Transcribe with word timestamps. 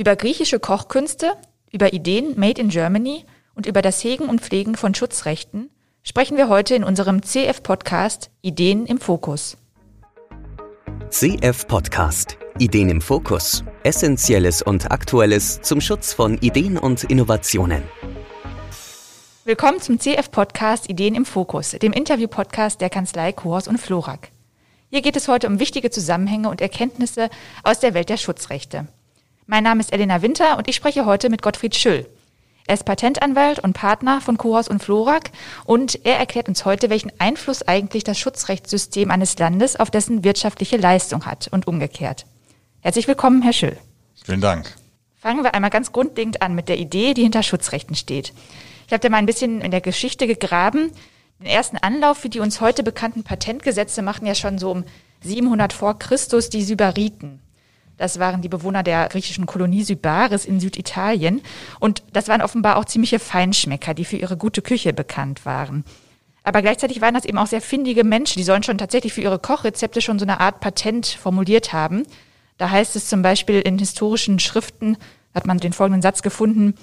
Über 0.00 0.16
griechische 0.16 0.58
Kochkünste, 0.58 1.34
über 1.70 1.92
Ideen 1.92 2.32
Made 2.40 2.58
in 2.58 2.70
Germany 2.70 3.26
und 3.54 3.66
über 3.66 3.82
das 3.82 4.02
Hegen 4.02 4.30
und 4.30 4.40
Pflegen 4.40 4.74
von 4.74 4.94
Schutzrechten 4.94 5.68
sprechen 6.02 6.38
wir 6.38 6.48
heute 6.48 6.74
in 6.74 6.84
unserem 6.84 7.22
CF-Podcast 7.22 8.30
Ideen 8.40 8.86
im 8.86 8.98
Fokus. 8.98 9.58
CF 11.10 11.66
Podcast 11.66 12.38
Ideen 12.58 12.88
im 12.88 13.02
Fokus. 13.02 13.62
Essentielles 13.82 14.62
und 14.62 14.90
Aktuelles 14.90 15.60
zum 15.60 15.82
Schutz 15.82 16.14
von 16.14 16.38
Ideen 16.38 16.78
und 16.78 17.04
Innovationen. 17.04 17.82
Willkommen 19.44 19.82
zum 19.82 19.98
CF-Podcast 19.98 20.88
Ideen 20.88 21.14
im 21.14 21.26
Fokus, 21.26 21.72
dem 21.72 21.92
Interview-Podcast 21.92 22.80
der 22.80 22.88
Kanzlei 22.88 23.34
Kohrs 23.34 23.68
und 23.68 23.76
Florak. 23.76 24.30
Hier 24.88 25.02
geht 25.02 25.16
es 25.16 25.28
heute 25.28 25.46
um 25.46 25.58
wichtige 25.60 25.90
Zusammenhänge 25.90 26.48
und 26.48 26.62
Erkenntnisse 26.62 27.28
aus 27.64 27.80
der 27.80 27.92
Welt 27.92 28.08
der 28.08 28.16
Schutzrechte. 28.16 28.88
Mein 29.50 29.64
Name 29.64 29.80
ist 29.80 29.92
Elena 29.92 30.22
Winter 30.22 30.58
und 30.58 30.68
ich 30.68 30.76
spreche 30.76 31.06
heute 31.06 31.28
mit 31.28 31.42
Gottfried 31.42 31.74
Schüll. 31.74 32.06
Er 32.68 32.74
ist 32.74 32.84
Patentanwalt 32.84 33.58
und 33.58 33.72
Partner 33.72 34.20
von 34.20 34.38
Kohaus 34.38 34.68
und 34.68 34.80
Florak 34.80 35.32
und 35.64 36.06
er 36.06 36.18
erklärt 36.18 36.48
uns 36.48 36.64
heute, 36.64 36.88
welchen 36.88 37.10
Einfluss 37.18 37.66
eigentlich 37.66 38.04
das 38.04 38.16
Schutzrechtssystem 38.16 39.10
eines 39.10 39.36
Landes 39.40 39.74
auf 39.74 39.90
dessen 39.90 40.22
wirtschaftliche 40.22 40.76
Leistung 40.76 41.26
hat 41.26 41.48
und 41.50 41.66
umgekehrt. 41.66 42.26
Herzlich 42.78 43.08
willkommen, 43.08 43.42
Herr 43.42 43.52
Schüll. 43.52 43.76
Vielen 44.24 44.40
Dank. 44.40 44.72
Fangen 45.16 45.42
wir 45.42 45.52
einmal 45.52 45.70
ganz 45.70 45.90
grundlegend 45.90 46.42
an 46.42 46.54
mit 46.54 46.68
der 46.68 46.78
Idee, 46.78 47.12
die 47.14 47.24
hinter 47.24 47.42
Schutzrechten 47.42 47.96
steht. 47.96 48.32
Ich 48.86 48.92
habe 48.92 49.00
da 49.00 49.08
mal 49.08 49.16
ein 49.16 49.26
bisschen 49.26 49.62
in 49.62 49.72
der 49.72 49.80
Geschichte 49.80 50.28
gegraben. 50.28 50.92
Den 51.40 51.46
ersten 51.46 51.76
Anlauf 51.76 52.18
für 52.18 52.28
die 52.28 52.38
uns 52.38 52.60
heute 52.60 52.84
bekannten 52.84 53.24
Patentgesetze 53.24 54.00
machten 54.02 54.26
ja 54.26 54.36
schon 54.36 54.58
so 54.58 54.70
um 54.70 54.84
700 55.22 55.72
vor 55.72 55.98
Christus 55.98 56.50
die 56.50 56.62
Sybariten. 56.62 57.40
Das 58.00 58.18
waren 58.18 58.40
die 58.40 58.48
Bewohner 58.48 58.82
der 58.82 59.10
griechischen 59.10 59.44
Kolonie 59.44 59.82
Sybaris 59.82 60.46
in 60.46 60.58
Süditalien. 60.58 61.42
Und 61.80 62.02
das 62.14 62.28
waren 62.28 62.40
offenbar 62.40 62.78
auch 62.78 62.86
ziemliche 62.86 63.18
Feinschmecker, 63.18 63.92
die 63.92 64.06
für 64.06 64.16
ihre 64.16 64.38
gute 64.38 64.62
Küche 64.62 64.94
bekannt 64.94 65.44
waren. 65.44 65.84
Aber 66.42 66.62
gleichzeitig 66.62 67.02
waren 67.02 67.12
das 67.12 67.26
eben 67.26 67.36
auch 67.36 67.46
sehr 67.46 67.60
findige 67.60 68.02
Menschen. 68.02 68.38
Die 68.38 68.44
sollen 68.44 68.62
schon 68.62 68.78
tatsächlich 68.78 69.12
für 69.12 69.20
ihre 69.20 69.38
Kochrezepte 69.38 70.00
schon 70.00 70.18
so 70.18 70.24
eine 70.24 70.40
Art 70.40 70.60
Patent 70.60 71.08
formuliert 71.08 71.74
haben. 71.74 72.06
Da 72.56 72.70
heißt 72.70 72.96
es 72.96 73.06
zum 73.06 73.20
Beispiel 73.20 73.60
in 73.60 73.78
historischen 73.78 74.38
Schriften, 74.38 74.96
hat 75.34 75.46
man 75.46 75.58
den 75.58 75.74
folgenden 75.74 76.00
Satz 76.00 76.22
gefunden, 76.22 76.76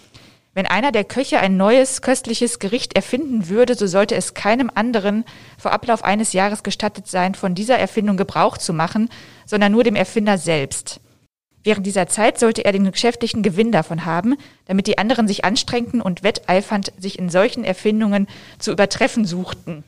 wenn 0.54 0.68
einer 0.68 0.92
der 0.92 1.04
Köche 1.04 1.40
ein 1.40 1.58
neues 1.58 2.04
köstliches 2.04 2.60
Gericht 2.60 2.96
erfinden 2.96 3.50
würde, 3.50 3.74
so 3.74 3.88
sollte 3.88 4.14
es 4.14 4.36
keinem 4.36 4.70
anderen 4.76 5.26
vor 5.58 5.72
Ablauf 5.72 6.04
eines 6.04 6.34
Jahres 6.34 6.62
gestattet 6.62 7.08
sein, 7.08 7.34
von 7.34 7.56
dieser 7.56 7.80
Erfindung 7.80 8.18
Gebrauch 8.18 8.60
zu 8.60 8.72
machen, 8.72 9.10
sondern 9.48 9.72
nur 9.72 9.84
dem 9.84 9.96
Erfinder 9.96 10.38
selbst. 10.38 11.00
Während 11.68 11.86
dieser 11.86 12.08
Zeit 12.08 12.40
sollte 12.40 12.64
er 12.64 12.72
den 12.72 12.90
geschäftlichen 12.90 13.44
Gewinn 13.44 13.74
davon 13.74 14.06
haben, 14.06 14.38
damit 14.68 14.88
die 14.88 14.98
anderen 14.98 15.28
sich 15.28 15.44
anstrengten 15.44 16.02
und 16.02 16.24
wetteifernd 16.24 16.94
sich 16.98 17.20
in 17.20 17.28
solchen 17.30 17.66
Erfindungen 17.66 18.28
zu 18.58 18.72
übertreffen 18.72 19.26
suchten. 19.26 19.84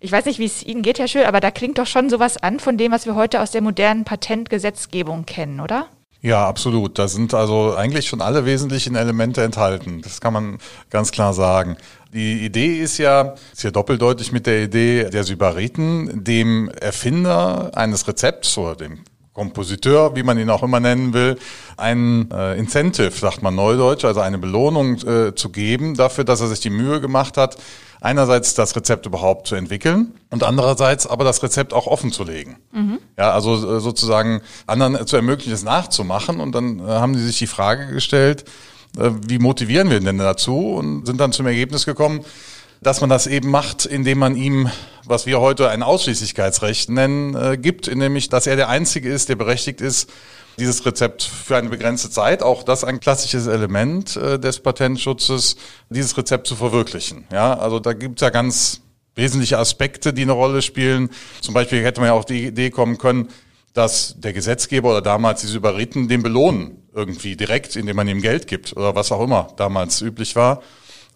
Ich 0.00 0.10
weiß 0.10 0.24
nicht, 0.24 0.38
wie 0.38 0.46
es 0.46 0.62
Ihnen 0.62 0.80
geht, 0.80 0.98
Herr 0.98 1.06
Schül, 1.06 1.24
aber 1.24 1.40
da 1.40 1.50
klingt 1.50 1.76
doch 1.76 1.86
schon 1.86 2.08
sowas 2.08 2.38
an 2.38 2.58
von 2.58 2.78
dem, 2.78 2.90
was 2.90 3.04
wir 3.04 3.16
heute 3.16 3.42
aus 3.42 3.50
der 3.50 3.60
modernen 3.60 4.04
Patentgesetzgebung 4.04 5.26
kennen, 5.26 5.60
oder? 5.60 5.88
Ja, 6.22 6.48
absolut. 6.48 6.98
Da 6.98 7.06
sind 7.06 7.34
also 7.34 7.74
eigentlich 7.76 8.08
schon 8.08 8.22
alle 8.22 8.46
wesentlichen 8.46 8.94
Elemente 8.94 9.42
enthalten. 9.42 10.00
Das 10.00 10.22
kann 10.22 10.32
man 10.32 10.56
ganz 10.88 11.12
klar 11.12 11.34
sagen. 11.34 11.76
Die 12.14 12.46
Idee 12.46 12.78
ist 12.80 12.96
ja, 12.96 13.34
ist 13.52 13.62
ja 13.62 13.70
doppeldeutig 13.70 14.32
mit 14.32 14.46
der 14.46 14.62
Idee 14.62 15.10
der 15.10 15.24
Sybariten, 15.24 16.24
dem 16.24 16.70
Erfinder 16.70 17.72
eines 17.74 18.08
Rezepts 18.08 18.56
oder 18.56 18.74
dem 18.74 19.04
Kompositeur, 19.34 20.14
wie 20.14 20.22
man 20.22 20.38
ihn 20.38 20.48
auch 20.48 20.62
immer 20.62 20.80
nennen 20.80 21.12
will, 21.12 21.36
ein 21.76 22.30
äh, 22.30 22.56
Incentive, 22.56 23.10
sagt 23.10 23.42
man 23.42 23.54
neudeutsch, 23.54 24.04
also 24.04 24.20
eine 24.20 24.38
Belohnung 24.38 24.96
äh, 25.06 25.34
zu 25.34 25.50
geben 25.50 25.94
dafür, 25.94 26.24
dass 26.24 26.40
er 26.40 26.46
sich 26.46 26.60
die 26.60 26.70
Mühe 26.70 27.00
gemacht 27.00 27.36
hat, 27.36 27.56
einerseits 28.00 28.54
das 28.54 28.76
Rezept 28.76 29.06
überhaupt 29.06 29.48
zu 29.48 29.56
entwickeln 29.56 30.12
und 30.30 30.44
andererseits 30.44 31.06
aber 31.06 31.24
das 31.24 31.42
Rezept 31.42 31.72
auch 31.72 31.86
offen 31.86 32.12
zu 32.12 32.22
legen. 32.22 32.56
Mhm. 32.72 32.98
Ja, 33.18 33.32
also 33.32 33.76
äh, 33.76 33.80
sozusagen 33.80 34.40
anderen 34.66 35.06
zu 35.06 35.16
ermöglichen, 35.16 35.52
es 35.52 35.64
nachzumachen. 35.64 36.40
Und 36.40 36.54
dann 36.54 36.78
äh, 36.78 36.82
haben 36.82 37.14
sie 37.14 37.24
sich 37.24 37.38
die 37.38 37.46
Frage 37.46 37.88
gestellt, 37.88 38.44
äh, 38.98 39.10
wie 39.26 39.38
motivieren 39.38 39.90
wir 39.90 39.96
ihn 39.96 40.04
denn 40.04 40.18
dazu? 40.18 40.74
Und 40.74 41.06
sind 41.06 41.18
dann 41.18 41.32
zum 41.32 41.46
Ergebnis 41.46 41.86
gekommen, 41.86 42.24
dass 42.80 43.00
man 43.00 43.10
das 43.10 43.26
eben 43.26 43.50
macht, 43.50 43.86
indem 43.86 44.18
man 44.18 44.36
ihm, 44.36 44.70
was 45.04 45.26
wir 45.26 45.40
heute 45.40 45.70
ein 45.70 45.82
Ausschließlichkeitsrecht 45.82 46.90
nennen, 46.90 47.34
äh, 47.34 47.56
gibt, 47.56 47.94
nämlich, 47.94 48.28
dass 48.28 48.46
er 48.46 48.56
der 48.56 48.68
Einzige 48.68 49.10
ist, 49.12 49.28
der 49.28 49.36
berechtigt 49.36 49.80
ist, 49.80 50.10
dieses 50.58 50.84
Rezept 50.86 51.22
für 51.22 51.56
eine 51.56 51.68
begrenzte 51.68 52.10
Zeit, 52.10 52.42
auch 52.42 52.62
das 52.62 52.84
ein 52.84 53.00
klassisches 53.00 53.46
Element 53.46 54.16
äh, 54.16 54.38
des 54.38 54.60
Patentschutzes, 54.60 55.56
dieses 55.90 56.16
Rezept 56.16 56.46
zu 56.46 56.56
verwirklichen. 56.56 57.26
Ja, 57.32 57.54
also 57.54 57.80
da 57.80 57.92
gibt's 57.92 58.22
ja 58.22 58.30
ganz 58.30 58.80
wesentliche 59.14 59.58
Aspekte, 59.58 60.12
die 60.12 60.22
eine 60.22 60.32
Rolle 60.32 60.62
spielen. 60.62 61.10
Zum 61.40 61.54
Beispiel 61.54 61.82
hätte 61.82 62.00
man 62.00 62.08
ja 62.08 62.14
auf 62.14 62.24
die 62.24 62.46
Idee 62.46 62.70
kommen 62.70 62.98
können, 62.98 63.28
dass 63.72 64.14
der 64.18 64.32
Gesetzgeber 64.32 64.90
oder 64.90 65.02
damals 65.02 65.40
diese 65.40 65.56
Überriten 65.56 66.08
den 66.08 66.22
belohnen, 66.22 66.82
irgendwie 66.94 67.36
direkt, 67.36 67.74
indem 67.76 67.96
man 67.96 68.08
ihm 68.08 68.22
Geld 68.22 68.46
gibt 68.46 68.76
oder 68.76 68.94
was 68.94 69.10
auch 69.10 69.22
immer 69.22 69.48
damals 69.56 70.00
üblich 70.00 70.36
war. 70.36 70.62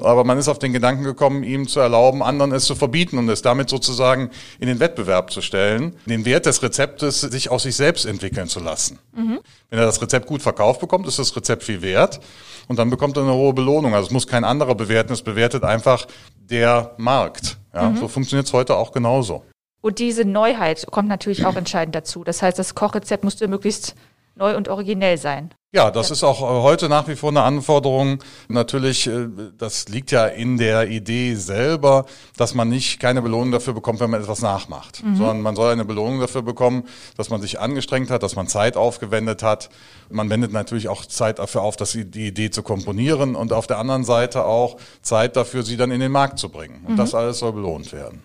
Aber 0.01 0.23
man 0.25 0.39
ist 0.39 0.49
auf 0.49 0.59
den 0.59 0.73
Gedanken 0.73 1.03
gekommen, 1.03 1.43
ihm 1.43 1.67
zu 1.67 1.81
erlauben, 1.81 2.23
anderen 2.23 2.53
es 2.53 2.65
zu 2.65 2.77
verbieten 2.77 3.19
und 3.19 3.29
es 3.29 3.43
damit 3.43 3.69
sozusagen 3.69 4.31
in 4.61 4.69
den 4.69 4.79
Wettbewerb 4.79 5.33
zu 5.33 5.41
stellen, 5.41 5.97
den 6.07 6.25
Wert 6.25 6.47
des 6.47 6.63
Rezeptes 6.63 7.21
sich 7.21 7.51
aus 7.51 7.65
sich 7.65 7.75
selbst 7.75 8.05
entwickeln 8.07 8.49
zu 8.49 8.61
lassen. 8.61 8.99
Mhm. 9.15 9.41
Wenn 9.71 9.79
er 9.79 9.87
das 9.87 10.01
Rezept 10.01 10.27
gut 10.27 10.41
verkauft 10.41 10.81
bekommt, 10.81 11.07
ist 11.09 11.19
das 11.19 11.35
Rezept 11.35 11.65
viel 11.65 11.83
wert 11.83 12.21
und 12.69 12.79
dann 12.79 12.91
bekommt 12.91 13.17
er 13.17 13.25
eine 13.25 13.35
hohe 13.35 13.53
Belohnung. 13.53 13.95
Also 13.95 14.07
es 14.07 14.13
muss 14.13 14.27
kein 14.27 14.45
anderer 14.45 14.75
bewerten, 14.75 15.13
es 15.13 15.23
bewertet 15.23 15.65
einfach 15.65 16.07
der 16.37 16.95
Markt. 16.97 17.59
Ja, 17.75 17.91
mhm. 17.91 17.97
So 17.97 18.09
funktioniert 18.09 18.47
es 18.47 18.53
heute 18.53 18.77
auch 18.77 18.93
genauso. 18.93 19.43
Und 19.81 19.99
diese 19.99 20.25
Neuheit 20.25 20.87
kommt 20.91 21.09
natürlich 21.09 21.47
auch 21.47 21.57
entscheidend 21.57 21.95
dazu. 21.95 22.25
Das 22.25 22.43
heißt, 22.43 22.59
das 22.59 22.75
Kochrezept 22.75 23.25
musste 23.25 23.47
möglichst 23.49 23.95
neu 24.38 24.56
und 24.56 24.69
originell 24.69 25.19
sein. 25.19 25.50
Ja, 25.71 25.91
das 25.91 26.10
ist 26.10 26.25
auch 26.25 26.41
äh, 26.41 26.62
heute 26.62 26.88
nach 26.88 27.09
wie 27.09 27.16
vor 27.16 27.28
eine 27.28 27.43
Anforderung. 27.43 28.21
Natürlich, 28.49 29.06
äh, 29.06 29.28
das 29.59 29.88
liegt 29.91 30.10
ja 30.10 30.25
in 30.25 30.56
der 30.56 30.88
Idee 30.88 31.34
selber, 31.34 32.06
dass 32.38 32.54
man 32.54 32.71
nicht 32.71 33.00
keine 33.00 33.21
Belohnung 33.21 33.53
dafür 33.53 33.75
bekommt, 33.75 34.00
wenn 34.00 34.09
man 34.09 34.22
etwas 34.22 34.41
nachmacht, 34.41 35.04
mhm. 35.04 35.16
sondern 35.16 35.43
man 35.43 35.56
soll 35.56 35.71
eine 35.71 35.84
Belohnung 35.84 36.21
dafür 36.21 36.41
bekommen, 36.41 36.84
dass 37.19 37.28
man 37.28 37.43
sich 37.43 37.60
angestrengt 37.60 38.10
hat, 38.10 38.22
dass 38.22 38.34
man 38.34 38.47
Zeit 38.47 38.78
aufgewendet 38.78 39.43
hat. 39.43 39.69
Man 40.09 40.31
wendet 40.31 40.53
natürlich 40.53 40.88
auch 40.88 41.05
Zeit 41.05 41.38
dafür 41.38 41.60
auf, 41.60 41.76
dass 41.76 41.93
die 41.93 42.26
Idee 42.26 42.49
zu 42.49 42.62
komponieren 42.62 43.34
und 43.34 43.53
auf 43.53 43.66
der 43.66 43.76
anderen 43.76 44.05
Seite 44.05 44.47
auch 44.47 44.78
Zeit 45.03 45.37
dafür, 45.37 45.65
sie 45.65 45.76
dann 45.76 45.91
in 45.91 46.00
den 46.00 46.12
Markt 46.12 46.38
zu 46.38 46.49
bringen. 46.49 46.82
Und 46.87 46.94
mhm. 46.94 46.97
das 46.97 47.15
alles 47.15 47.41
soll 47.41 47.53
belohnt 47.53 47.93
werden. 47.93 48.22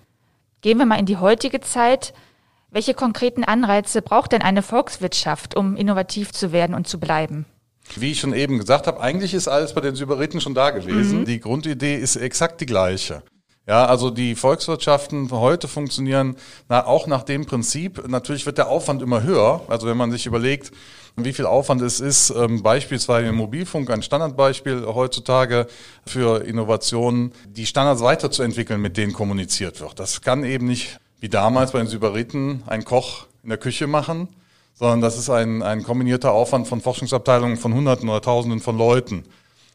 Gehen 0.61 0.77
wir 0.77 0.85
mal 0.85 0.97
in 0.97 1.05
die 1.05 1.17
heutige 1.17 1.59
Zeit. 1.59 2.13
Welche 2.73 2.95
konkreten 2.95 3.43
Anreize 3.43 4.01
braucht 4.01 4.31
denn 4.31 4.41
eine 4.41 4.63
Volkswirtschaft, 4.63 5.55
um 5.55 5.75
innovativ 5.75 6.31
zu 6.31 6.51
werden 6.51 6.73
und 6.73 6.87
zu 6.87 6.99
bleiben? 6.99 7.45
Wie 7.95 8.11
ich 8.11 8.19
schon 8.19 8.33
eben 8.33 8.57
gesagt 8.57 8.87
habe, 8.87 8.99
eigentlich 8.99 9.35
ist 9.35 9.47
alles 9.47 9.75
bei 9.75 9.81
den 9.81 9.93
Sybariten 9.93 10.41
schon 10.41 10.55
da 10.55 10.71
gewesen. 10.71 11.19
Mhm. 11.19 11.25
Die 11.25 11.39
Grundidee 11.39 11.95
ist 11.95 12.15
exakt 12.15 12.61
die 12.61 12.65
gleiche. 12.65 13.21
Ja, 13.67 13.85
also 13.85 14.09
die 14.09 14.33
Volkswirtschaften 14.33 15.29
heute 15.29 15.67
funktionieren 15.67 16.35
na, 16.67 16.87
auch 16.87 17.05
nach 17.05 17.21
dem 17.21 17.45
Prinzip. 17.45 18.07
Natürlich 18.07 18.47
wird 18.47 18.57
der 18.57 18.69
Aufwand 18.69 19.03
immer 19.03 19.21
höher. 19.21 19.61
Also 19.67 19.85
wenn 19.85 19.95
man 19.95 20.11
sich 20.11 20.25
überlegt, 20.25 20.71
wie 21.15 21.31
viel 21.31 21.45
Aufwand 21.45 21.83
es 21.83 21.99
ist, 21.99 22.31
ähm, 22.31 22.63
beispielsweise 22.63 23.29
im 23.29 23.35
Mobilfunk, 23.35 23.91
ein 23.91 24.01
Standardbeispiel 24.01 24.87
heutzutage 24.87 25.67
für 26.07 26.43
Innovationen, 26.43 27.33
die 27.47 27.67
Standards 27.67 28.01
weiterzuentwickeln, 28.01 28.81
mit 28.81 28.97
denen 28.97 29.13
kommuniziert 29.13 29.79
wird. 29.79 29.99
Das 29.99 30.21
kann 30.21 30.43
eben 30.43 30.65
nicht 30.65 30.99
wie 31.23 31.29
damals 31.29 31.71
bei 31.71 31.79
den 31.79 31.87
Sybariten 31.87 32.63
ein 32.67 32.83
Koch 32.83 33.27
in 33.43 33.49
der 33.49 33.57
Küche 33.57 33.87
machen, 33.87 34.27
sondern 34.73 34.99
das 34.99 35.17
ist 35.17 35.29
ein, 35.29 35.63
ein 35.63 35.81
kombinierter 35.81 36.33
Aufwand 36.33 36.67
von 36.67 36.81
Forschungsabteilungen 36.81 37.55
von 37.55 37.73
Hunderten 37.73 38.09
oder 38.09 38.21
Tausenden 38.21 38.59
von 38.59 38.77
Leuten. 38.77 39.23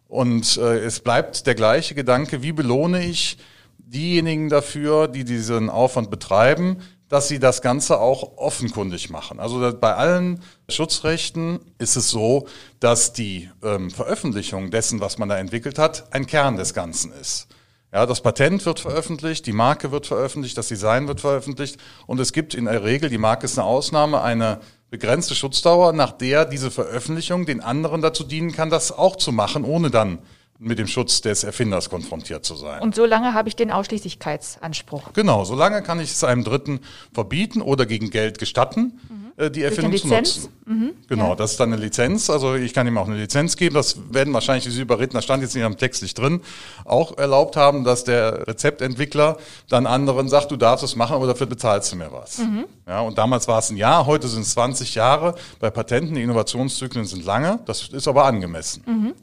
Und 0.08 0.58
äh, 0.58 0.80
es 0.80 1.00
bleibt 1.00 1.46
der 1.46 1.54
gleiche 1.54 1.94
Gedanke, 1.94 2.42
wie 2.42 2.52
belohne 2.52 3.02
ich 3.02 3.38
diejenigen 3.78 4.50
dafür, 4.50 5.08
die 5.08 5.24
diesen 5.24 5.70
Aufwand 5.70 6.10
betreiben, 6.10 6.82
dass 7.08 7.28
sie 7.28 7.38
das 7.38 7.62
Ganze 7.62 7.98
auch 7.98 8.36
offenkundig 8.36 9.08
machen. 9.08 9.40
Also 9.40 9.72
bei 9.80 9.94
allen 9.94 10.42
Schutzrechten 10.68 11.60
ist 11.78 11.96
es 11.96 12.10
so, 12.10 12.46
dass 12.78 13.14
die 13.14 13.48
ähm, 13.62 13.90
Veröffentlichung 13.90 14.70
dessen, 14.70 15.00
was 15.00 15.16
man 15.16 15.30
da 15.30 15.38
entwickelt 15.38 15.78
hat, 15.78 16.12
ein 16.12 16.26
Kern 16.26 16.58
des 16.58 16.74
Ganzen 16.74 17.10
ist. 17.10 17.48
Ja, 17.92 18.04
das 18.04 18.20
Patent 18.20 18.66
wird 18.66 18.80
veröffentlicht, 18.80 19.46
die 19.46 19.52
Marke 19.52 19.90
wird 19.90 20.06
veröffentlicht, 20.06 20.58
das 20.58 20.68
Design 20.68 21.08
wird 21.08 21.22
veröffentlicht 21.22 21.78
und 22.06 22.20
es 22.20 22.34
gibt 22.34 22.52
in 22.52 22.66
der 22.66 22.84
Regel, 22.84 23.08
die 23.08 23.16
Marke 23.16 23.46
ist 23.46 23.58
eine 23.58 23.66
Ausnahme, 23.66 24.20
eine 24.20 24.60
begrenzte 24.90 25.34
Schutzdauer, 25.34 25.94
nach 25.94 26.12
der 26.12 26.44
diese 26.44 26.70
Veröffentlichung 26.70 27.46
den 27.46 27.62
anderen 27.62 28.02
dazu 28.02 28.24
dienen 28.24 28.52
kann, 28.52 28.68
das 28.68 28.92
auch 28.92 29.16
zu 29.16 29.32
machen, 29.32 29.64
ohne 29.64 29.90
dann 29.90 30.18
mit 30.58 30.78
dem 30.78 30.86
Schutz 30.86 31.20
des 31.20 31.44
Erfinders 31.44 31.88
konfrontiert 31.88 32.44
zu 32.44 32.56
sein. 32.56 32.82
Und 32.82 32.94
solange 32.94 33.32
habe 33.32 33.48
ich 33.48 33.56
den 33.56 33.70
Ausschließlichkeitsanspruch. 33.70 35.12
Genau, 35.14 35.44
solange 35.44 35.82
kann 35.82 36.00
ich 36.00 36.10
es 36.10 36.24
einem 36.24 36.44
Dritten 36.44 36.80
verbieten 37.12 37.62
oder 37.62 37.86
gegen 37.86 38.10
Geld 38.10 38.38
gestatten. 38.38 39.00
Mhm. 39.08 39.17
Äh, 39.38 39.50
die 39.50 39.62
Erfindung 39.62 39.96
zu 39.96 40.08
nutzen. 40.08 40.48
Mhm, 40.66 40.94
genau, 41.08 41.30
ja. 41.30 41.36
das 41.36 41.52
ist 41.52 41.60
dann 41.60 41.72
eine 41.72 41.80
Lizenz. 41.80 42.28
Also 42.28 42.56
ich 42.56 42.74
kann 42.74 42.86
ihm 42.88 42.98
auch 42.98 43.06
eine 43.06 43.16
Lizenz 43.16 43.56
geben. 43.56 43.76
Das 43.76 43.96
werden 44.12 44.34
wahrscheinlich 44.34 44.64
die 44.64 44.80
Überreden, 44.80 45.14
da 45.14 45.22
stand 45.22 45.42
jetzt 45.42 45.54
in 45.54 45.62
ihrem 45.62 45.76
Text 45.76 46.02
nicht 46.02 46.18
drin, 46.18 46.40
auch 46.84 47.16
erlaubt 47.16 47.56
haben, 47.56 47.84
dass 47.84 48.02
der 48.02 48.48
Rezeptentwickler 48.48 49.38
dann 49.68 49.86
anderen 49.86 50.28
sagt, 50.28 50.50
du 50.50 50.56
darfst 50.56 50.84
es 50.84 50.96
machen, 50.96 51.14
aber 51.14 51.28
dafür 51.28 51.46
bezahlst 51.46 51.92
du 51.92 51.96
mir 51.96 52.10
was. 52.12 52.38
Mhm. 52.38 52.64
Ja, 52.86 53.00
und 53.00 53.16
damals 53.16 53.46
war 53.46 53.60
es 53.60 53.70
ein 53.70 53.76
Jahr, 53.76 54.06
heute 54.06 54.26
sind 54.26 54.42
es 54.42 54.50
20 54.50 54.96
Jahre. 54.96 55.36
Bei 55.60 55.70
Patenten, 55.70 56.16
die 56.16 56.22
Innovationszyklen 56.22 57.04
sind 57.04 57.24
lange. 57.24 57.60
Das 57.66 57.88
ist 57.88 58.08
aber 58.08 58.24
angemessen. 58.24 58.82
Mhm. 58.86 59.14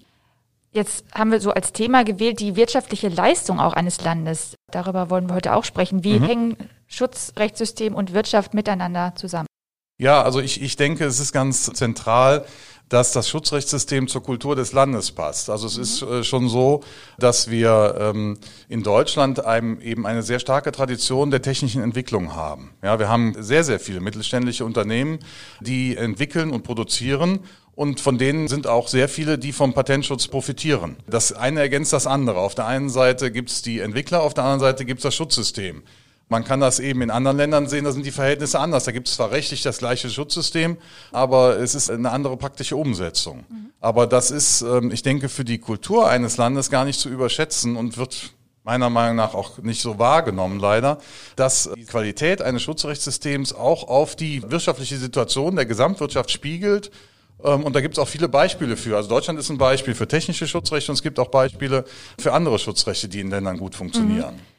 Jetzt 0.72 1.06
haben 1.14 1.32
wir 1.32 1.40
so 1.40 1.52
als 1.52 1.72
Thema 1.72 2.04
gewählt 2.04 2.40
die 2.40 2.56
wirtschaftliche 2.56 3.08
Leistung 3.10 3.60
auch 3.60 3.74
eines 3.74 4.02
Landes. 4.02 4.56
Darüber 4.72 5.10
wollen 5.10 5.30
wir 5.30 5.36
heute 5.36 5.56
auch 5.56 5.64
sprechen. 5.64 6.04
Wie 6.04 6.20
mhm. 6.20 6.24
hängen 6.24 6.58
Schutzrechtssystem 6.88 7.96
und 7.96 8.14
Wirtschaft 8.14 8.54
miteinander 8.54 9.14
zusammen? 9.16 9.48
Ja, 9.98 10.22
also 10.24 10.42
ich, 10.42 10.62
ich 10.62 10.76
denke, 10.76 11.06
es 11.06 11.20
ist 11.20 11.32
ganz 11.32 11.72
zentral, 11.74 12.46
dass 12.90 13.14
das 13.14 13.30
Schutzrechtssystem 13.30 14.08
zur 14.08 14.22
Kultur 14.22 14.56
des 14.56 14.74
Landes 14.74 15.12
passt. 15.12 15.50
Also 15.50 15.68
es 15.68 15.78
mhm. 15.78 15.84
ist 15.84 16.02
äh, 16.02 16.24
schon 16.24 16.50
so, 16.50 16.84
dass 17.18 17.50
wir 17.50 17.96
ähm, 18.00 18.38
in 18.70 18.84
Deutschland 18.84 19.44
einem, 19.44 19.80
eben 19.82 20.06
eine 20.06 20.22
sehr 20.22 20.40
starke 20.40 20.72
Tradition 20.72 21.32
der 21.32 21.42
technischen 21.42 21.82
Entwicklung 21.82 22.36
haben. 22.36 22.74
Ja, 22.84 23.00
wir 23.00 23.10
haben 23.10 23.36
sehr, 23.40 23.64
sehr 23.64 23.80
viele 23.80 24.02
mittelständische 24.02 24.66
Unternehmen, 24.66 25.20
die 25.62 25.96
entwickeln 25.98 26.52
und 26.52 26.64
produzieren 26.64 27.40
und 27.74 28.00
von 28.02 28.18
denen 28.18 28.48
sind 28.48 28.68
auch 28.68 28.88
sehr 28.88 29.10
viele, 29.10 29.38
die 29.38 29.52
vom 29.52 29.74
Patentschutz 29.74 30.28
profitieren. 30.28 30.98
Das 31.08 31.34
eine 31.34 31.62
ergänzt 31.62 31.92
das 31.92 32.06
andere. 32.06 32.38
Auf 32.40 32.56
der 32.56 32.68
einen 32.68 32.90
Seite 32.90 33.32
gibt 33.32 33.50
es 33.50 33.62
die 33.62 33.80
Entwickler, 33.80 34.22
auf 34.22 34.34
der 34.34 34.44
anderen 34.44 34.62
Seite 34.62 34.86
gibt 34.86 35.00
es 35.00 35.04
das 35.04 35.16
Schutzsystem. 35.16 35.84
Man 36.28 36.44
kann 36.44 36.60
das 36.60 36.80
eben 36.80 37.02
in 37.02 37.12
anderen 37.12 37.38
Ländern 37.38 37.68
sehen, 37.68 37.86
da 37.86 37.92
sind 37.92 38.06
die 38.06 38.12
Verhältnisse 38.12 38.60
anders. 38.60 38.86
Da 38.86 38.92
gibt 38.92 39.08
es 39.08 39.16
zwar 39.16 39.32
rechtlich 39.32 39.62
das 39.62 39.78
gleiche 39.78 40.10
Schutzsystem, 40.10 40.78
aber 41.12 41.60
es 41.60 41.76
ist 41.76 41.92
eine 41.92 42.12
andere 42.12 42.36
praktische 42.36 42.76
Umsetzung. 42.76 43.46
Mhm. 43.48 43.70
Aber 43.80 44.08
das 44.08 44.32
ist, 44.32 44.62
ähm, 44.62 44.92
ich 44.92 45.04
denke, 45.04 45.30
für 45.30 45.46
die 45.46 45.60
Kultur 45.60 46.10
eines 46.10 46.38
Landes 46.38 46.72
gar 46.72 46.86
nicht 46.86 47.00
zu 47.00 47.10
überschätzen 47.10 47.76
und 47.76 47.98
wird 47.98 48.34
meiner 48.64 48.90
Meinung 48.90 49.18
nach 49.18 49.36
auch 49.36 49.60
nicht 49.60 49.82
so 49.82 50.00
wahrgenommen 50.00 50.60
leider, 50.60 50.98
dass 51.36 51.70
die 51.76 51.86
Qualität 51.86 52.42
eines 52.42 52.64
Schutzrechtssystems 52.64 53.54
auch 53.54 53.88
auf 53.88 54.16
die 54.16 54.42
wirtschaftliche 54.50 54.98
Situation 54.98 55.56
der 55.56 55.68
Gesamtwirtschaft 55.68 56.32
spiegelt 56.32 56.90
ähm, 57.44 57.64
und 57.64 57.76
da 57.76 57.82
gibt 57.82 57.96
es 57.96 58.00
auch 58.00 58.08
viele 58.08 58.28
Beispiele 58.28 58.76
für. 58.76 58.98
Also 58.98 59.10
Deutschland 59.10 59.40
ist 59.40 59.52
ein 59.52 59.60
Beispiel 59.60 59.94
für 59.94 60.08
technische 60.08 60.48
Schutzrechte 60.48 60.92
und 60.92 60.96
es 60.96 61.04
gibt 61.04 61.20
auch 61.20 61.30
Beispiele 61.30 61.86
für 62.20 62.34
andere 62.34 62.58
Schutzrechte, 62.58 63.08
die 63.08 63.20
in 63.20 63.30
Ländern 63.30 63.58
gut 63.58 63.76
funktionieren. 63.76 64.36
Mhm. 64.36 64.55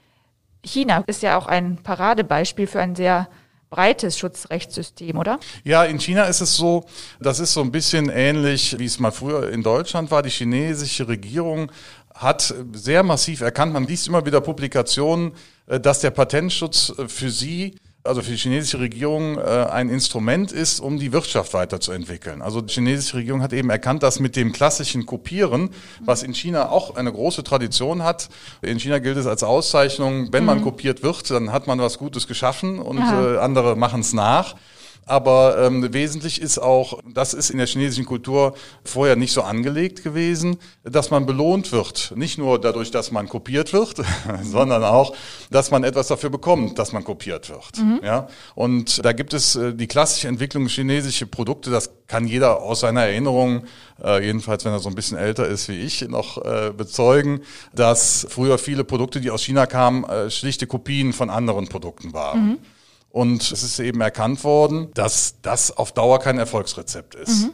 China 0.65 1.05
ist 1.07 1.23
ja 1.23 1.39
auch 1.39 1.47
ein 1.47 1.79
Paradebeispiel 1.83 2.67
für 2.67 2.81
ein 2.81 2.95
sehr 2.95 3.29
breites 3.71 4.19
Schutzrechtssystem, 4.19 5.19
oder? 5.19 5.39
Ja, 5.65 5.85
in 5.85 5.99
China 5.99 6.25
ist 6.25 6.41
es 6.41 6.57
so, 6.57 6.85
das 7.21 7.41
ist 7.41 7.53
so 7.53 7.61
ein 7.61 7.73
bisschen 7.73 8.09
ähnlich, 8.09 8.79
wie 8.79 8.85
es 8.85 8.99
mal 8.99 9.11
früher 9.11 9.51
in 9.51 9.63
Deutschland 9.63 10.11
war. 10.11 10.23
Die 10.23 10.31
chinesische 10.31 11.09
Regierung 11.09 11.71
hat 12.15 12.55
sehr 12.73 13.03
massiv 13.03 13.41
erkannt, 13.41 13.73
man 13.73 13.87
liest 13.87 14.09
immer 14.09 14.25
wieder 14.25 14.41
Publikationen, 14.41 15.33
äh, 15.67 15.79
dass 15.79 16.01
der 16.01 16.11
Patentschutz 16.11 16.93
äh, 16.97 17.09
für 17.09 17.31
sie 17.31 17.77
also 18.07 18.23
für 18.23 18.31
die 18.31 18.37
chinesische 18.37 18.81
Regierung 18.81 19.39
äh, 19.39 19.41
ein 19.41 19.89
Instrument 19.89 20.53
ist, 20.53 20.81
um 20.81 20.99
die 20.99 21.13
Wirtschaft 21.13 21.55
weiterzuentwickeln. 21.55 22.43
Also 22.43 22.61
die 22.61 22.73
chinesische 22.73 23.19
Regierung 23.19 23.43
hat 23.43 23.53
eben 23.53 23.71
erkannt, 23.71 24.03
dass 24.03 24.21
mit 24.21 24.37
dem 24.37 24.53
klassischen 24.53 25.07
Kopieren, 25.07 25.71
was 26.01 26.23
in 26.23 26.35
China 26.35 26.71
auch 26.71 26.97
eine 26.97 27.13
große 27.13 27.45
Tradition 27.45 28.03
hat, 28.03 28.29
in 28.63 28.79
China 28.79 28.99
gilt 28.99 29.17
es 29.17 29.27
als 29.27 29.43
Auszeichnung, 29.43 30.33
wenn 30.33 30.45
man 30.45 30.59
mhm. 30.59 30.65
kopiert 30.65 31.03
wird, 31.03 31.31
dann 31.31 31.53
hat 31.53 31.67
man 31.67 31.79
was 31.79 31.99
Gutes 31.99 32.27
geschaffen 32.27 32.79
und 32.79 32.99
äh, 32.99 33.39
andere 33.39 33.77
machen 33.77 34.01
es 34.01 34.13
nach. 34.13 34.55
Aber 35.09 35.57
ähm, 35.61 35.95
wesentlich 35.95 36.41
ist 36.43 36.59
auch, 36.59 36.99
das 37.09 37.33
ist 37.33 37.51
in 37.51 37.59
der 37.59 37.69
chinesischen 37.69 38.05
Kultur 38.05 38.57
vorher 38.85 39.15
nicht 39.15 39.33
so 39.33 39.43
angelegt 39.43 40.03
gewesen, 40.03 40.59
dass 40.83 41.13
man 41.13 41.27
belohnt 41.27 41.71
wird. 41.71 42.13
Nicht 42.17 42.39
nur 42.39 42.61
dadurch, 42.61 42.91
dass 42.91 43.13
man 43.13 43.29
kopiert 43.29 43.73
wird, 43.73 44.03
sondern 44.43 44.83
auch, 44.83 45.15
dass 45.49 45.71
man 45.71 45.85
etwas 45.85 46.09
dafür 46.09 46.31
bekommt, 46.31 46.81
dass 46.81 46.93
man 46.93 47.05
kopiert 47.05 47.49
wird. 47.49 47.79
Mhm. 47.79 48.01
Ja? 48.03 48.27
Und 48.57 49.05
da 49.05 49.13
gibt 49.13 49.33
es 49.33 49.55
äh, 49.55 49.75
die 49.75 49.87
klassische 49.87 50.27
Entwicklung 50.27 50.67
chinesische 50.67 51.29
Produkte, 51.29 51.71
das 51.71 51.91
kann 52.09 52.27
jeder 52.27 52.61
aus 52.61 52.81
seiner 52.81 53.03
Erinnerung, 53.03 53.63
äh, 54.03 54.25
jedenfalls 54.27 54.65
wenn 54.65 54.73
er 54.73 54.81
so 54.81 54.89
ein 54.89 54.97
bisschen 54.97 55.19
älter 55.19 55.47
ist 55.47 55.69
wie 55.69 55.79
ich, 55.79 56.03
noch 56.09 56.45
äh, 56.45 56.73
bezeugen, 56.77 57.43
dass 57.73 58.27
früher 58.29 58.59
viele 58.59 58.83
Produkte, 58.83 59.21
die 59.21 59.31
aus 59.31 59.45
China 59.45 59.67
kamen, 59.67 60.03
äh, 60.03 60.31
schlichte 60.31 60.67
Kopien 60.67 61.13
von 61.13 61.31
anderen 61.31 61.69
Produkten 61.69 62.13
waren. 62.13 62.47
Mhm. 62.49 62.59
Und 63.11 63.51
es 63.51 63.63
ist 63.63 63.79
eben 63.79 64.01
erkannt 64.01 64.45
worden, 64.45 64.89
dass 64.95 65.37
das 65.43 65.77
auf 65.77 65.93
Dauer 65.93 66.19
kein 66.19 66.39
Erfolgsrezept 66.39 67.15
ist. 67.15 67.45
Mhm. 67.45 67.53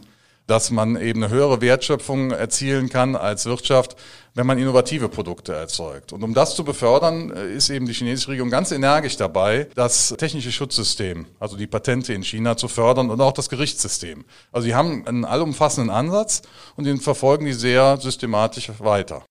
Dass 0.48 0.70
man 0.70 1.00
eben 1.00 1.22
eine 1.22 1.32
höhere 1.32 1.60
Wertschöpfung 1.60 2.32
erzielen 2.32 2.88
kann 2.88 3.14
als 3.14 3.46
Wirtschaft, 3.46 3.96
wenn 4.34 4.46
man 4.46 4.58
innovative 4.58 5.08
Produkte 5.08 5.52
erzeugt. 5.54 6.12
Und 6.12 6.24
um 6.24 6.34
das 6.34 6.56
zu 6.56 6.64
befördern, 6.64 7.30
äh, 7.30 7.54
ist 7.54 7.70
eben 7.70 7.86
die 7.86 7.92
chinesische 7.92 8.28
Regierung 8.28 8.50
ganz 8.50 8.72
energisch 8.72 9.16
dabei, 9.16 9.68
das 9.76 10.14
technische 10.18 10.50
Schutzsystem, 10.50 11.26
also 11.38 11.56
die 11.56 11.68
Patente 11.68 12.12
in 12.12 12.24
China 12.24 12.56
zu 12.56 12.66
fördern 12.66 13.10
und 13.10 13.20
auch 13.20 13.32
das 13.32 13.48
Gerichtssystem. 13.48 14.24
Also 14.50 14.66
sie 14.66 14.74
haben 14.74 15.06
einen 15.06 15.24
allumfassenden 15.24 15.90
Ansatz 15.94 16.42
und 16.76 16.84
den 16.84 16.98
verfolgen 16.98 17.44
die 17.44 17.52
sehr 17.52 17.98
systematisch 17.98 18.70
weiter. 18.78 19.24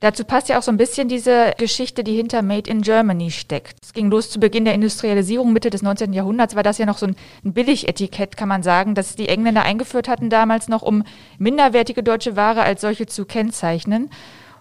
Dazu 0.00 0.24
passt 0.24 0.48
ja 0.48 0.58
auch 0.58 0.62
so 0.62 0.72
ein 0.72 0.78
bisschen 0.78 1.08
diese 1.08 1.52
Geschichte, 1.58 2.02
die 2.02 2.16
hinter 2.16 2.40
Made 2.40 2.70
in 2.70 2.80
Germany 2.80 3.30
steckt. 3.30 3.76
Es 3.82 3.92
ging 3.92 4.10
los 4.10 4.30
zu 4.30 4.40
Beginn 4.40 4.64
der 4.64 4.72
Industrialisierung, 4.72 5.52
Mitte 5.52 5.68
des 5.68 5.82
19. 5.82 6.14
Jahrhunderts 6.14 6.56
war 6.56 6.62
das 6.62 6.78
ja 6.78 6.86
noch 6.86 6.96
so 6.96 7.06
ein, 7.06 7.16
Billigetikett, 7.42 8.34
kann 8.38 8.48
man 8.48 8.62
sagen, 8.62 8.94
das 8.94 9.14
die 9.14 9.28
Engländer 9.28 9.62
eingeführt 9.62 10.08
hatten 10.08 10.30
damals 10.30 10.68
noch, 10.68 10.80
um 10.80 11.04
minderwertige 11.38 12.02
deutsche 12.02 12.34
Ware 12.34 12.62
als 12.62 12.80
solche 12.80 13.06
zu 13.06 13.26
kennzeichnen. 13.26 14.08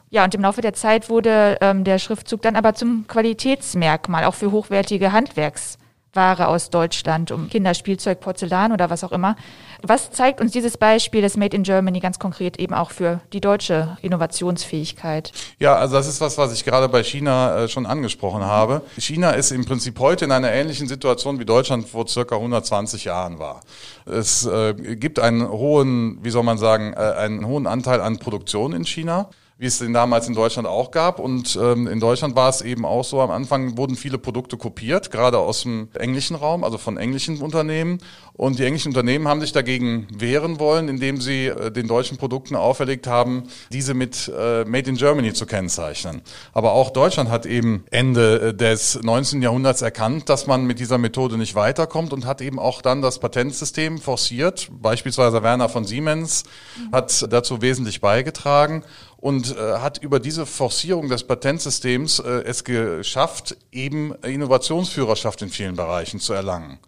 Ja, 0.09 0.25
und 0.25 0.35
im 0.35 0.41
Laufe 0.41 0.61
der 0.61 0.73
Zeit 0.73 1.09
wurde 1.09 1.57
ähm, 1.61 1.85
der 1.85 1.99
Schriftzug 1.99 2.41
dann 2.41 2.57
aber 2.57 2.73
zum 2.73 3.05
Qualitätsmerkmal, 3.07 4.25
auch 4.25 4.35
für 4.35 4.51
hochwertige 4.51 5.13
Handwerks. 5.13 5.78
Ware 6.13 6.47
aus 6.47 6.69
Deutschland, 6.69 7.31
um 7.31 7.49
Kinderspielzeug, 7.49 8.19
Porzellan 8.19 8.71
oder 8.71 8.89
was 8.89 9.03
auch 9.03 9.11
immer. 9.11 9.35
Was 9.83 10.11
zeigt 10.11 10.41
uns 10.41 10.51
dieses 10.51 10.77
Beispiel 10.77 11.21
des 11.21 11.37
Made 11.37 11.55
in 11.55 11.63
Germany 11.63 11.99
ganz 11.99 12.19
konkret 12.19 12.57
eben 12.59 12.73
auch 12.73 12.91
für 12.91 13.21
die 13.31 13.41
deutsche 13.41 13.97
Innovationsfähigkeit? 14.01 15.31
Ja, 15.59 15.75
also 15.75 15.95
das 15.95 16.07
ist 16.07 16.19
was, 16.19 16.37
was 16.37 16.51
ich 16.53 16.65
gerade 16.65 16.89
bei 16.89 17.03
China 17.03 17.63
äh, 17.63 17.67
schon 17.67 17.85
angesprochen 17.85 18.43
habe. 18.43 18.81
China 18.97 19.31
ist 19.31 19.51
im 19.51 19.65
Prinzip 19.65 19.99
heute 19.99 20.25
in 20.25 20.31
einer 20.31 20.51
ähnlichen 20.51 20.87
Situation 20.87 21.39
wie 21.39 21.45
Deutschland 21.45 21.87
vor 21.87 22.07
circa 22.07 22.35
120 22.35 23.05
Jahren 23.05 23.39
war. 23.39 23.61
Es 24.05 24.45
äh, 24.45 24.73
gibt 24.73 25.19
einen 25.19 25.47
hohen, 25.47 26.17
wie 26.23 26.31
soll 26.31 26.43
man 26.43 26.57
sagen, 26.57 26.93
äh, 26.93 26.97
einen 26.97 27.45
hohen 27.45 27.67
Anteil 27.67 28.01
an 28.01 28.17
Produktion 28.17 28.73
in 28.73 28.85
China 28.85 29.29
wie 29.59 29.65
es 29.65 29.79
den 29.79 29.91
damals 29.91 30.25
in 30.29 30.33
Deutschland 30.33 30.69
auch 30.69 30.89
gab. 30.89 31.19
Und 31.19 31.59
ähm, 31.61 31.85
in 31.85 31.99
Deutschland 31.99 32.33
war 32.37 32.47
es 32.47 32.61
eben 32.61 32.85
auch 32.85 33.03
so, 33.03 33.19
am 33.19 33.29
Anfang 33.29 33.77
wurden 33.77 33.97
viele 33.97 34.17
Produkte 34.17 34.55
kopiert, 34.55 35.11
gerade 35.11 35.37
aus 35.37 35.63
dem 35.63 35.89
englischen 35.95 36.37
Raum, 36.37 36.63
also 36.63 36.77
von 36.77 36.95
englischen 36.95 37.41
Unternehmen. 37.41 37.99
Und 38.33 38.57
die 38.57 38.63
englischen 38.63 38.87
Unternehmen 38.87 39.27
haben 39.27 39.41
sich 39.41 39.51
dagegen 39.51 40.07
wehren 40.13 40.61
wollen, 40.61 40.87
indem 40.87 41.19
sie 41.19 41.47
äh, 41.47 41.71
den 41.71 41.89
deutschen 41.89 42.17
Produkten 42.17 42.55
auferlegt 42.55 43.05
haben, 43.05 43.43
diese 43.69 43.93
mit 43.93 44.31
äh, 44.33 44.63
Made 44.63 44.89
in 44.89 44.95
Germany 44.95 45.33
zu 45.33 45.45
kennzeichnen. 45.45 46.21
Aber 46.53 46.71
auch 46.71 46.91
Deutschland 46.91 47.29
hat 47.29 47.45
eben 47.45 47.83
Ende 47.91 48.39
äh, 48.39 48.53
des 48.53 49.03
19. 49.03 49.41
Jahrhunderts 49.41 49.81
erkannt, 49.81 50.29
dass 50.29 50.47
man 50.47 50.67
mit 50.67 50.79
dieser 50.79 50.97
Methode 50.97 51.37
nicht 51.37 51.55
weiterkommt 51.55 52.13
und 52.13 52.25
hat 52.25 52.39
eben 52.39 52.59
auch 52.59 52.81
dann 52.81 53.01
das 53.01 53.19
Patentsystem 53.19 53.97
forciert. 53.97 54.69
Beispielsweise 54.71 55.43
Werner 55.43 55.67
von 55.67 55.83
Siemens 55.83 56.45
hat 56.93 57.25
dazu 57.29 57.61
wesentlich 57.61 57.99
beigetragen 57.99 58.85
und 59.21 59.55
äh, 59.55 59.79
hat 59.79 59.97
über 59.97 60.19
diese 60.19 60.45
Forcierung 60.45 61.09
des 61.09 61.25
Patentsystems 61.25 62.19
äh, 62.19 62.43
es 62.45 62.63
geschafft, 62.63 63.57
eben 63.71 64.13
Innovationsführerschaft 64.15 65.41
in 65.41 65.49
vielen 65.49 65.75
Bereichen 65.75 66.21
zu 66.21 66.33
erlangen. 66.33 66.79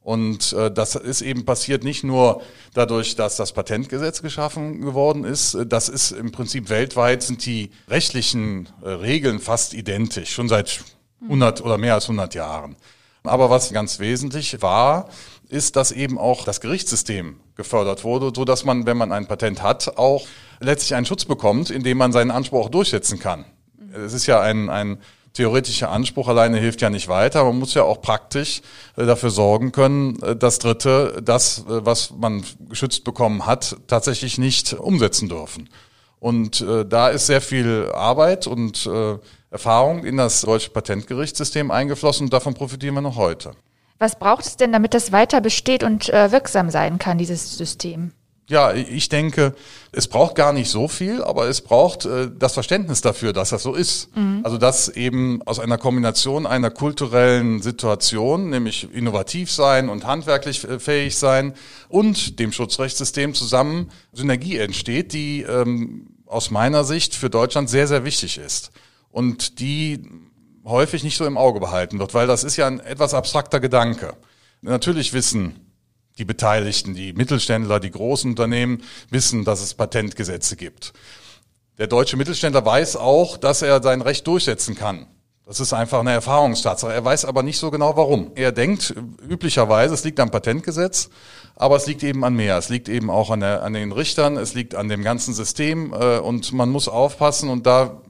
Und 0.00 0.54
äh, 0.54 0.70
das 0.70 0.94
ist 0.94 1.20
eben 1.20 1.44
passiert 1.44 1.84
nicht 1.84 2.02
nur 2.02 2.42
dadurch, 2.72 3.16
dass 3.16 3.36
das 3.36 3.52
Patentgesetz 3.52 4.22
geschaffen 4.22 4.80
geworden 4.80 5.24
ist. 5.24 5.58
Das 5.66 5.90
ist 5.90 6.10
im 6.12 6.32
Prinzip 6.32 6.70
weltweit 6.70 7.22
sind 7.22 7.44
die 7.44 7.70
rechtlichen 7.88 8.68
äh, 8.82 8.88
Regeln 8.88 9.38
fast 9.38 9.74
identisch, 9.74 10.32
schon 10.32 10.48
seit 10.48 10.82
100 11.22 11.62
oder 11.62 11.76
mehr 11.76 11.94
als 11.94 12.04
100 12.04 12.34
Jahren. 12.34 12.76
Aber 13.24 13.50
was 13.50 13.72
ganz 13.72 13.98
wesentlich 13.98 14.60
war, 14.62 15.08
ist, 15.48 15.76
dass 15.76 15.92
eben 15.92 16.18
auch 16.18 16.44
das 16.44 16.60
Gerichtssystem 16.60 17.40
gefördert 17.56 18.04
wurde, 18.04 18.32
so 18.34 18.44
dass 18.44 18.64
man, 18.64 18.86
wenn 18.86 18.96
man 18.96 19.12
ein 19.12 19.26
Patent 19.26 19.62
hat, 19.62 19.96
auch 19.96 20.26
letztlich 20.64 20.94
einen 20.94 21.06
Schutz 21.06 21.24
bekommt, 21.24 21.70
indem 21.70 21.98
man 21.98 22.12
seinen 22.12 22.30
Anspruch 22.30 22.66
auch 22.66 22.70
durchsetzen 22.70 23.18
kann. 23.18 23.44
Es 23.92 24.12
ist 24.12 24.26
ja 24.26 24.40
ein, 24.40 24.68
ein 24.70 24.98
theoretischer 25.34 25.90
Anspruch 25.90 26.28
alleine 26.28 26.58
hilft 26.58 26.80
ja 26.80 26.90
nicht 26.90 27.08
weiter. 27.08 27.44
Man 27.44 27.58
muss 27.58 27.74
ja 27.74 27.82
auch 27.82 28.00
praktisch 28.00 28.62
äh, 28.96 29.04
dafür 29.04 29.30
sorgen 29.30 29.72
können, 29.72 30.20
äh, 30.22 30.36
dass 30.36 30.58
Dritte 30.58 31.20
das, 31.22 31.58
äh, 31.60 31.84
was 31.84 32.12
man 32.12 32.44
geschützt 32.68 33.04
bekommen 33.04 33.46
hat, 33.46 33.76
tatsächlich 33.86 34.38
nicht 34.38 34.72
umsetzen 34.72 35.28
dürfen. 35.28 35.68
Und 36.20 36.62
äh, 36.62 36.86
da 36.86 37.08
ist 37.08 37.26
sehr 37.26 37.40
viel 37.42 37.90
Arbeit 37.92 38.46
und 38.46 38.86
äh, 38.86 39.18
Erfahrung 39.50 40.04
in 40.04 40.16
das 40.16 40.40
deutsche 40.40 40.70
Patentgerichtssystem 40.70 41.70
eingeflossen 41.70 42.26
und 42.26 42.32
davon 42.32 42.54
profitieren 42.54 42.94
wir 42.94 43.02
noch 43.02 43.16
heute. 43.16 43.52
Was 43.98 44.18
braucht 44.18 44.44
es 44.44 44.56
denn, 44.56 44.72
damit 44.72 44.94
das 44.94 45.12
weiter 45.12 45.40
besteht 45.40 45.84
und 45.84 46.08
äh, 46.08 46.32
wirksam 46.32 46.70
sein 46.70 46.98
kann, 46.98 47.18
dieses 47.18 47.56
System? 47.56 48.12
Ja, 48.46 48.74
ich 48.74 49.08
denke, 49.08 49.54
es 49.90 50.06
braucht 50.06 50.34
gar 50.34 50.52
nicht 50.52 50.68
so 50.68 50.86
viel, 50.86 51.22
aber 51.22 51.48
es 51.48 51.62
braucht 51.62 52.04
äh, 52.04 52.30
das 52.38 52.52
Verständnis 52.52 53.00
dafür, 53.00 53.32
dass 53.32 53.48
das 53.50 53.62
so 53.62 53.74
ist. 53.74 54.14
Mhm. 54.14 54.40
Also 54.44 54.58
dass 54.58 54.88
eben 54.90 55.40
aus 55.46 55.58
einer 55.58 55.78
Kombination 55.78 56.46
einer 56.46 56.70
kulturellen 56.70 57.62
Situation, 57.62 58.50
nämlich 58.50 58.92
innovativ 58.92 59.50
sein 59.50 59.88
und 59.88 60.04
handwerklich 60.06 60.62
äh, 60.64 60.78
fähig 60.78 61.16
sein 61.16 61.54
und 61.88 62.38
dem 62.38 62.52
Schutzrechtssystem 62.52 63.32
zusammen 63.32 63.90
Synergie 64.12 64.58
entsteht, 64.58 65.14
die 65.14 65.42
ähm, 65.42 66.08
aus 66.26 66.50
meiner 66.50 66.84
Sicht 66.84 67.14
für 67.14 67.30
Deutschland 67.30 67.70
sehr, 67.70 67.86
sehr 67.86 68.04
wichtig 68.04 68.36
ist. 68.36 68.72
Und 69.10 69.58
die 69.58 70.02
häufig 70.66 71.02
nicht 71.02 71.16
so 71.16 71.24
im 71.24 71.38
Auge 71.38 71.60
behalten 71.60 71.98
wird, 71.98 72.12
weil 72.12 72.26
das 72.26 72.44
ist 72.44 72.56
ja 72.56 72.66
ein 72.66 72.80
etwas 72.80 73.14
abstrakter 73.14 73.60
Gedanke. 73.60 74.14
Natürlich 74.60 75.14
wissen 75.14 75.63
die 76.18 76.24
Beteiligten, 76.24 76.94
die 76.94 77.12
Mittelständler, 77.12 77.80
die 77.80 77.90
großen 77.90 78.30
Unternehmen 78.30 78.82
wissen, 79.10 79.44
dass 79.44 79.60
es 79.60 79.74
Patentgesetze 79.74 80.56
gibt. 80.56 80.92
Der 81.78 81.88
deutsche 81.88 82.16
Mittelständler 82.16 82.64
weiß 82.64 82.96
auch, 82.96 83.36
dass 83.36 83.62
er 83.62 83.82
sein 83.82 84.00
Recht 84.00 84.26
durchsetzen 84.26 84.76
kann. 84.76 85.06
Das 85.46 85.60
ist 85.60 85.74
einfach 85.74 86.00
eine 86.00 86.12
Erfahrungstatsache. 86.12 86.92
Er 86.92 87.04
weiß 87.04 87.26
aber 87.26 87.42
nicht 87.42 87.58
so 87.58 87.70
genau 87.70 87.96
warum. 87.96 88.30
Er 88.34 88.50
denkt 88.50 88.94
üblicherweise, 89.28 89.92
es 89.92 90.04
liegt 90.04 90.18
am 90.20 90.30
Patentgesetz, 90.30 91.10
aber 91.54 91.76
es 91.76 91.86
liegt 91.86 92.02
eben 92.02 92.24
an 92.24 92.34
mehr. 92.34 92.56
Es 92.56 92.70
liegt 92.70 92.88
eben 92.88 93.10
auch 93.10 93.30
an, 93.30 93.40
der, 93.40 93.62
an 93.62 93.74
den 93.74 93.92
Richtern, 93.92 94.38
es 94.38 94.54
liegt 94.54 94.74
an 94.74 94.88
dem 94.88 95.02
ganzen 95.02 95.34
System 95.34 95.92
äh, 95.92 96.18
und 96.18 96.52
man 96.52 96.70
muss 96.70 96.88
aufpassen 96.88 97.50
und 97.50 97.66
da 97.66 98.00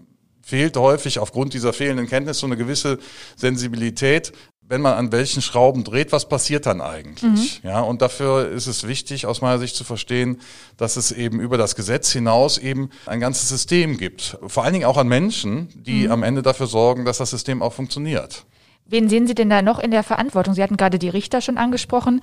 fehlt 0.43 0.77
häufig 0.77 1.19
aufgrund 1.19 1.55
dieser 1.55 1.73
fehlenden 1.73 2.07
Kenntnis 2.07 2.39
so 2.39 2.47
eine 2.47 2.57
gewisse 2.57 2.99
Sensibilität, 3.35 4.33
wenn 4.69 4.81
man 4.81 4.95
an 4.95 5.13
welchen 5.13 5.43
Schrauben 5.43 5.85
dreht, 5.85 6.13
was 6.13 6.29
passiert 6.29 6.67
dann 6.67 6.81
eigentlich? 6.81 7.63
Mhm. 7.63 7.69
Ja, 7.69 7.81
und 7.81 8.03
dafür 8.03 8.49
ist 8.49 8.67
es 8.67 8.87
wichtig, 8.87 9.27
aus 9.27 9.41
meiner 9.41 9.59
Sicht 9.59 9.77
zu 9.77 9.85
verstehen, 9.85 10.41
dass 10.77 10.97
es 10.97 11.13
eben 11.13 11.41
über 11.41 11.59
das 11.59 11.77
Gesetz 11.77 12.11
hinaus 12.13 12.59
eben 12.59 12.91
ein 13.07 13.21
ganzes 13.21 13.49
System 13.49 13.99
gibt. 13.99 14.39
Vor 14.47 14.65
allen 14.65 14.73
Dingen 14.73 14.87
auch 14.87 14.97
an 14.97 15.09
Menschen, 15.09 15.69
die 15.75 16.07
mhm. 16.07 16.13
am 16.13 16.23
Ende 16.23 16.43
dafür 16.43 16.67
sorgen, 16.67 17.05
dass 17.05 17.19
das 17.19 17.31
System 17.31 17.63
auch 17.63 17.73
funktioniert. 17.73 18.47
Wen 18.87 19.09
sehen 19.09 19.27
Sie 19.27 19.35
denn 19.35 19.49
da 19.49 19.63
noch 19.63 19.79
in 19.79 19.91
der 19.91 20.03
Verantwortung? 20.03 20.55
Sie 20.55 20.63
hatten 20.63 20.77
gerade 20.77 20.99
die 20.99 21.09
Richter 21.09 21.41
schon 21.41 21.57
angesprochen 21.57 22.21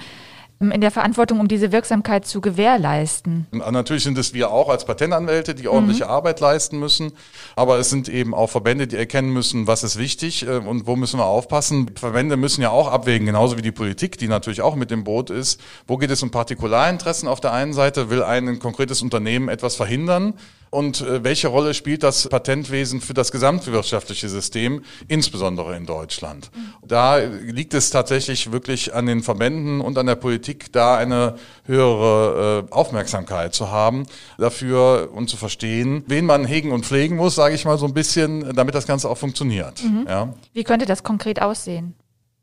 in 0.70 0.82
der 0.82 0.92
Verantwortung, 0.92 1.40
um 1.40 1.48
diese 1.48 1.72
Wirksamkeit 1.72 2.28
zu 2.28 2.42
gewährleisten. 2.42 3.48
Natürlich 3.52 4.04
sind 4.04 4.18
es 4.20 4.34
wir 4.34 4.52
auch 4.52 4.70
als 4.70 4.86
Patentanwälte, 4.86 5.56
die 5.56 5.68
ordentliche 5.68 6.04
mhm. 6.04 6.12
Arbeit 6.12 6.40
leisten 6.40 6.80
müssen. 6.80 7.14
Aber 7.56 7.80
es 7.80 7.90
sind 7.90 8.10
eben 8.10 8.36
auch 8.36 8.52
Verbände, 8.52 8.86
die 8.86 8.98
erkennen 8.98 9.32
müssen, 9.32 9.66
was 9.66 9.84
ist 9.84 9.98
wichtig 9.98 10.46
äh, 10.46 10.58
und 10.58 10.86
wo 10.86 10.96
müssen 10.96 11.20
wir 11.20 11.26
aufpassen. 11.26 11.92
Verbände 11.96 12.38
müssen 12.38 12.62
ja 12.62 12.70
auch 12.70 12.92
abwägen, 12.92 13.26
genauso 13.26 13.58
wie 13.58 13.64
die 13.64 13.72
Politik, 13.72 14.20
die 14.20 14.28
natürlich 14.28 14.62
auch 14.62 14.76
mit 14.76 14.92
dem 14.92 15.04
Boot 15.04 15.32
ist. 15.32 15.60
Wo 15.88 15.98
geht 15.98 16.12
es 16.12 16.22
um 16.22 16.30
Partikularinteressen 16.30 17.28
auf 17.28 17.40
der 17.40 17.54
einen 17.54 17.74
Seite? 17.74 18.10
Will 18.10 18.22
ein 18.22 18.60
konkretes 18.60 19.02
Unternehmen 19.02 19.50
etwas 19.50 19.76
verhindern? 19.76 20.36
Und 20.72 21.02
äh, 21.02 21.24
welche 21.24 21.50
Rolle 21.50 21.74
spielt 21.74 22.02
das 22.02 22.30
Patentwesen 22.30 23.02
für 23.02 23.14
das 23.14 23.32
gesamtwirtschaftliche 23.32 24.30
System, 24.30 24.84
insbesondere 25.10 25.76
in 25.76 25.86
Deutschland? 25.86 26.50
Da 26.88 27.18
liegt 27.18 27.74
es 27.74 27.90
tatsächlich 27.90 28.54
wirklich 28.54 28.94
an 28.94 29.06
den 29.06 29.22
Verbänden 29.22 29.82
und 29.82 29.98
an 29.98 30.06
der 30.06 30.16
Politik, 30.16 30.72
da 30.72 30.96
eine 30.96 31.36
höhere 31.66 32.68
äh, 32.70 32.74
Aufmerksamkeit 32.74 33.54
zu 33.54 33.70
haben 33.70 34.06
dafür 34.38 35.10
und 35.14 35.30
zu 35.30 35.36
verstehen, 35.36 36.06
wen 36.08 36.26
man 36.26 36.46
hegen 36.46 36.72
und 36.72 36.86
pflegen 36.86 37.18
muss, 37.18 37.36
sage 37.36 37.54
ich 37.54 37.66
mal 37.66 37.78
so 37.78 37.86
ein 37.86 37.94
bisschen, 37.94 38.56
damit 38.56 38.74
das 38.74 38.88
Ganze 38.88 39.10
auch 39.10 39.18
funktioniert. 39.18 39.84
Mhm. 39.84 40.06
Ja. 40.08 40.34
Wie 40.54 40.64
könnte 40.64 40.86
das 40.86 41.04
konkret 41.04 41.42
aussehen? 41.42 41.96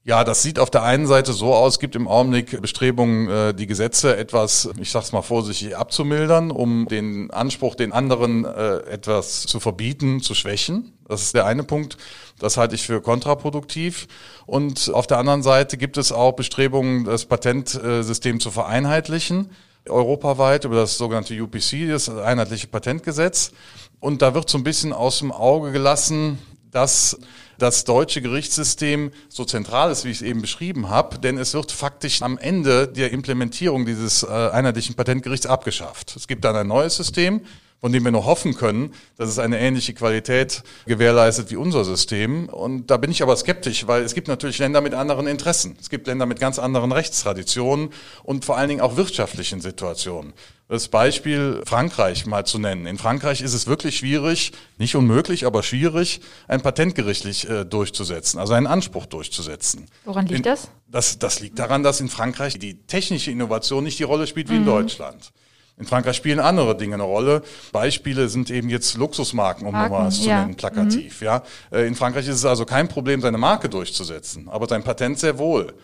Ja, 0.09 0.25
das 0.25 0.41
sieht 0.41 0.59
auf 0.59 0.71
der 0.71 0.85
einen 0.85 1.07
Seite 1.07 1.35
so 1.35 1.55
aus, 1.55 1.79
gibt 1.79 1.95
im 1.95 2.09
Augenblick 2.09 2.63
Bestrebungen, 2.63 3.29
äh, 3.29 3.53
die 3.53 3.67
Gesetze 3.67 4.17
etwas, 4.17 4.67
ich 4.81 4.91
sag's 4.91 5.13
mal 5.13 5.21
vorsichtig, 5.21 5.77
abzumildern, 5.77 6.51
um 6.51 6.89
den 6.89 7.31
Anspruch, 7.31 7.75
den 7.75 7.93
anderen 7.93 8.47
äh, 8.47 8.79
etwas 8.91 9.43
zu 9.43 9.61
verbieten, 9.61 10.23
zu 10.23 10.35
schwächen. 10.35 10.95
Das 11.07 11.21
ist 11.21 11.35
der 11.35 11.45
eine 11.45 11.63
Punkt. 11.63 11.99
Das 12.39 12.57
halte 12.57 12.75
ich 12.75 12.87
für 12.87 13.03
kontraproduktiv. 13.03 14.09
Und 14.47 14.91
auf 14.95 15.07
der 15.07 15.19
anderen 15.19 15.43
Seite 15.43 15.77
gibt 15.77 15.99
es 15.99 16.11
auch 16.11 16.33
Bestrebungen, 16.33 17.05
das 17.05 17.27
Patentsystem 17.27 18.41
zu 18.41 18.51
vereinheitlichen 18.51 19.51
europaweit 19.91 20.65
über 20.65 20.77
das 20.77 20.97
sogenannte 20.97 21.39
UPC, 21.39 21.89
das 21.91 22.09
einheitliche 22.09 22.67
Patentgesetz. 22.67 23.53
Und 24.01 24.23
da 24.23 24.33
wird 24.35 24.49
so 24.49 24.57
ein 24.57 24.65
bisschen 24.65 24.95
aus 24.95 25.19
dem 25.19 25.33
Auge 25.33 25.71
gelassen, 25.71 26.39
dass 26.71 27.19
das 27.59 27.85
deutsche 27.85 28.23
Gerichtssystem 28.23 29.11
so 29.29 29.45
zentral 29.45 29.91
ist, 29.91 30.05
wie 30.05 30.11
ich 30.11 30.19
es 30.19 30.23
eben 30.23 30.41
beschrieben 30.41 30.89
habe, 30.89 31.19
denn 31.19 31.39
es 31.39 31.55
wird 31.55 31.73
faktisch 31.73 32.23
am 32.23 32.39
Ende 32.39 32.87
der 32.87 33.13
Implementierung 33.13 33.85
dieses 33.85 34.23
äh, 34.23 34.27
einheitlichen 34.27 34.95
Patentgerichts 34.95 35.47
abgeschafft. 35.47 36.15
Es 36.17 36.29
gibt 36.29 36.45
dann 36.45 36.57
ein 36.57 36.69
neues 36.69 36.97
System, 36.97 37.41
von 37.81 37.93
dem 37.93 38.05
wir 38.05 38.11
nur 38.11 38.25
hoffen 38.25 38.55
können, 38.55 38.93
dass 39.17 39.29
es 39.29 39.39
eine 39.39 39.59
ähnliche 39.61 39.95
Qualität 39.95 40.63
gewährleistet 40.87 41.51
wie 41.51 41.57
unser 41.57 41.85
System. 41.85 42.49
Und 42.49 42.91
da 42.91 42.97
bin 42.97 43.11
ich 43.11 43.23
aber 43.23 43.37
skeptisch, 43.37 43.87
weil 43.87 44.03
es 44.03 44.15
gibt 44.15 44.29
natürlich 44.29 44.59
Länder 44.59 44.81
mit 44.81 44.95
anderen 44.95 45.27
Interessen. 45.27 45.77
Es 45.81 45.89
gibt 45.89 46.07
Länder 46.07 46.27
mit 46.27 46.41
ganz 46.41 46.59
anderen 46.59 46.91
Rechtstraditionen 46.91 47.91
und 48.25 48.45
vor 48.45 48.57
allen 48.57 48.69
Dingen 48.69 48.81
auch 48.81 48.97
wirtschaftlichen 48.97 49.61
Situationen. 49.61 50.33
Das 50.69 50.89
Beispiel 50.89 51.63
Frankreich 51.65 52.27
mal 52.27 52.45
zu 52.45 52.59
nennen. 52.59 52.85
In 52.85 52.99
Frankreich 52.99 53.41
ist 53.41 53.55
es 53.55 53.67
wirklich 53.67 53.97
schwierig, 53.97 54.53
nicht 54.77 54.97
unmöglich, 54.97 55.47
aber 55.47 55.63
schwierig, 55.63 56.21
ein 56.47 56.61
Patent 56.61 56.95
gerichtlich 56.95 57.49
äh, 57.49 57.65
durchzusetzen, 57.65 58.39
also 58.39 58.53
einen 58.53 58.67
Anspruch 58.67 59.07
durchzusetzen. 59.07 59.87
Woran 60.05 60.27
liegt 60.27 60.39
in, 60.39 60.43
das? 60.43 60.69
das? 60.87 61.19
Das 61.19 61.41
liegt 61.41 61.59
daran, 61.59 61.83
dass 61.83 62.01
in 62.01 62.11
Frankreich 62.11 62.59
die 62.59 62.83
technische 62.87 63.31
Innovation 63.31 63.83
nicht 63.83 63.99
die 63.99 64.03
Rolle 64.03 64.27
spielt 64.27 64.51
wie 64.51 64.57
in 64.57 64.63
mhm. 64.63 64.67
Deutschland. 64.67 65.33
In 65.79 65.87
Frankreich 65.87 66.17
spielen 66.17 66.41
andere 66.41 66.77
Dinge 66.77 66.95
eine 66.95 67.05
Rolle. 67.05 67.43
Beispiele 67.73 68.29
sind 68.29 68.51
eben 68.51 68.69
jetzt 68.69 68.97
Luxusmarken, 68.97 69.67
um 69.67 69.73
Marken, 69.73 69.93
mal 69.93 70.07
was 70.07 70.21
zu 70.21 70.29
ja. 70.29 70.41
nennen, 70.41 70.57
plakativ. 70.57 71.21
Mhm. 71.21 71.25
Ja, 71.25 71.43
äh, 71.71 71.87
in 71.87 71.95
Frankreich 71.95 72.27
ist 72.27 72.37
es 72.37 72.45
also 72.45 72.65
kein 72.65 72.89
Problem, 72.89 73.21
seine 73.21 73.39
Marke 73.39 73.69
durchzusetzen, 73.69 74.49
aber 74.49 74.67
sein 74.69 74.83
Patent 74.83 75.19
sehr 75.19 75.39
wohl. 75.39 75.75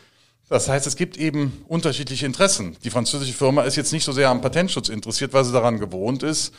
Das 0.49 0.69
heißt, 0.69 0.87
es 0.87 0.97
gibt 0.97 1.17
eben 1.17 1.65
unterschiedliche 1.69 2.27
Interessen. 2.27 2.77
Die 2.85 2.91
französische 2.91 3.33
Firma 3.33 3.63
ist 3.63 3.77
jetzt 3.77 3.93
nicht 3.93 4.05
so 4.05 4.13
sehr 4.13 4.29
am 4.29 4.41
Patentschutz 4.41 4.89
interessiert, 4.89 5.33
weil 5.33 5.45
sie 5.45 5.53
daran 5.53 5.79
gewohnt 5.79 6.23
ist, 6.23 6.53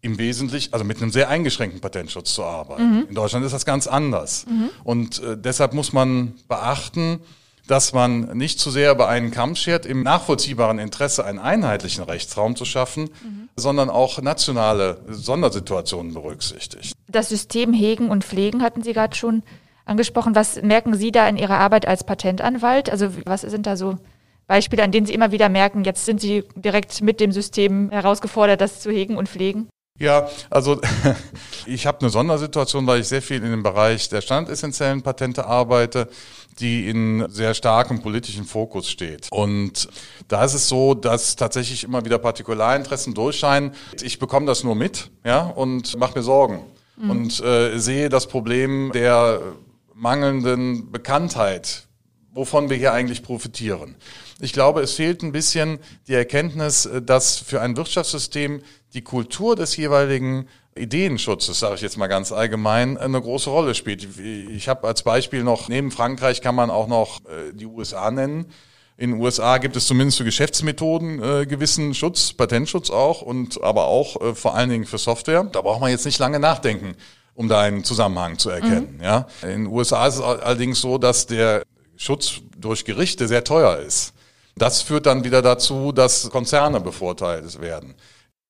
im 0.00 0.18
Wesentlichen, 0.18 0.72
also 0.72 0.84
mit 0.84 1.00
einem 1.02 1.10
sehr 1.10 1.28
eingeschränkten 1.28 1.80
Patentschutz 1.80 2.34
zu 2.34 2.44
arbeiten. 2.44 2.98
Mhm. 2.98 3.06
In 3.08 3.14
Deutschland 3.14 3.44
ist 3.44 3.52
das 3.52 3.64
ganz 3.64 3.86
anders. 3.86 4.46
Mhm. 4.46 4.70
Und 4.84 5.22
äh, 5.22 5.36
deshalb 5.36 5.74
muss 5.74 5.92
man 5.92 6.34
beachten, 6.48 7.20
dass 7.68 7.92
man 7.92 8.36
nicht 8.36 8.58
zu 8.58 8.70
sehr 8.70 8.90
über 8.90 9.08
einen 9.08 9.30
Kamm 9.30 9.54
schert, 9.54 9.86
im 9.86 10.02
nachvollziehbaren 10.02 10.78
Interesse 10.78 11.24
einen 11.24 11.38
einheitlichen 11.38 12.02
Rechtsraum 12.02 12.56
zu 12.56 12.64
schaffen, 12.64 13.10
mhm. 13.22 13.48
sondern 13.56 13.90
auch 13.90 14.20
nationale 14.20 15.02
Sondersituationen 15.08 16.14
berücksichtigt. 16.14 16.94
Das 17.08 17.28
System 17.28 17.72
hegen 17.72 18.10
und 18.10 18.24
pflegen 18.24 18.62
hatten 18.62 18.82
Sie 18.82 18.94
gerade 18.94 19.14
schon 19.14 19.42
angesprochen. 19.84 20.34
Was 20.34 20.60
merken 20.62 20.94
Sie 20.94 21.12
da 21.12 21.28
in 21.28 21.36
Ihrer 21.36 21.58
Arbeit 21.58 21.86
als 21.86 22.04
Patentanwalt? 22.04 22.90
Also 22.90 23.10
was 23.26 23.42
sind 23.42 23.66
da 23.66 23.76
so 23.76 23.98
Beispiele, 24.46 24.82
an 24.82 24.90
denen 24.90 25.06
Sie 25.06 25.12
immer 25.14 25.30
wieder 25.30 25.50
merken, 25.50 25.84
jetzt 25.84 26.06
sind 26.06 26.22
Sie 26.22 26.44
direkt 26.56 27.02
mit 27.02 27.20
dem 27.20 27.32
System 27.32 27.90
herausgefordert, 27.90 28.62
das 28.62 28.80
zu 28.80 28.90
hegen 28.90 29.18
und 29.18 29.28
pflegen? 29.28 29.68
Ja, 29.98 30.28
also 30.48 30.80
ich 31.66 31.86
habe 31.86 32.00
eine 32.00 32.10
Sondersituation, 32.10 32.86
weil 32.86 33.00
ich 33.00 33.08
sehr 33.08 33.22
viel 33.22 33.42
in 33.42 33.50
dem 33.50 33.62
Bereich 33.62 34.08
der 34.08 34.20
standessentiellen 34.20 35.02
Patente 35.02 35.46
arbeite, 35.46 36.08
die 36.60 36.88
in 36.88 37.26
sehr 37.30 37.54
starkem 37.54 38.00
politischen 38.00 38.44
Fokus 38.44 38.88
steht. 38.88 39.28
Und 39.30 39.88
da 40.28 40.44
ist 40.44 40.54
es 40.54 40.68
so, 40.68 40.94
dass 40.94 41.36
tatsächlich 41.36 41.84
immer 41.84 42.04
wieder 42.04 42.18
Partikularinteressen 42.18 43.14
durchscheinen. 43.14 43.72
Ich 44.02 44.18
bekomme 44.18 44.46
das 44.46 44.64
nur 44.64 44.74
mit, 44.74 45.10
ja, 45.24 45.42
und 45.42 45.96
mache 45.98 46.18
mir 46.18 46.24
Sorgen 46.24 46.64
mhm. 46.96 47.10
und 47.10 47.40
äh, 47.40 47.78
sehe 47.78 48.08
das 48.08 48.26
Problem 48.26 48.90
der 48.92 49.40
mangelnden 49.94 50.90
Bekanntheit, 50.90 51.86
wovon 52.32 52.70
wir 52.70 52.76
hier 52.76 52.92
eigentlich 52.92 53.22
profitieren. 53.22 53.96
Ich 54.40 54.52
glaube, 54.52 54.80
es 54.82 54.94
fehlt 54.94 55.22
ein 55.22 55.32
bisschen 55.32 55.80
die 56.06 56.14
Erkenntnis, 56.14 56.86
äh, 56.86 57.02
dass 57.02 57.38
für 57.38 57.60
ein 57.60 57.76
Wirtschaftssystem 57.76 58.62
die 58.94 59.02
Kultur 59.02 59.56
des 59.56 59.76
jeweiligen 59.76 60.48
Ideenschutzes, 60.74 61.58
sage 61.58 61.74
ich 61.74 61.80
jetzt 61.80 61.96
mal 61.96 62.06
ganz 62.06 62.32
allgemein, 62.32 62.96
eine 62.96 63.20
große 63.20 63.50
Rolle 63.50 63.74
spielt. 63.74 64.06
Ich 64.18 64.68
habe 64.68 64.86
als 64.86 65.02
Beispiel 65.02 65.42
noch, 65.42 65.68
neben 65.68 65.90
Frankreich 65.90 66.40
kann 66.40 66.54
man 66.54 66.70
auch 66.70 66.86
noch 66.86 67.20
äh, 67.26 67.52
die 67.52 67.66
USA 67.66 68.10
nennen. 68.10 68.46
In 68.96 69.12
den 69.12 69.20
USA 69.20 69.58
gibt 69.58 69.76
es 69.76 69.86
zumindest 69.86 70.18
für 70.18 70.24
Geschäftsmethoden 70.24 71.22
äh, 71.22 71.46
gewissen 71.46 71.94
Schutz, 71.94 72.32
Patentschutz 72.32 72.90
auch 72.90 73.22
und 73.22 73.62
aber 73.62 73.86
auch 73.86 74.20
äh, 74.20 74.34
vor 74.34 74.54
allen 74.54 74.70
Dingen 74.70 74.86
für 74.86 74.98
Software. 74.98 75.44
Da 75.44 75.60
braucht 75.60 75.80
man 75.80 75.90
jetzt 75.90 76.04
nicht 76.04 76.18
lange 76.18 76.40
nachdenken, 76.40 76.96
um 77.34 77.48
da 77.48 77.60
einen 77.60 77.84
Zusammenhang 77.84 78.38
zu 78.38 78.50
erkennen. 78.50 78.96
Mhm. 78.96 79.04
Ja, 79.04 79.28
in 79.42 79.48
den 79.48 79.66
USA 79.66 80.06
ist 80.06 80.16
es 80.16 80.20
allerdings 80.20 80.80
so, 80.80 80.98
dass 80.98 81.26
der 81.26 81.62
Schutz 81.96 82.40
durch 82.56 82.84
Gerichte 82.84 83.28
sehr 83.28 83.44
teuer 83.44 83.78
ist. 83.78 84.14
Das 84.56 84.82
führt 84.82 85.06
dann 85.06 85.22
wieder 85.22 85.42
dazu, 85.42 85.92
dass 85.92 86.28
Konzerne 86.30 86.80
bevorteilt 86.80 87.60
werden. 87.60 87.94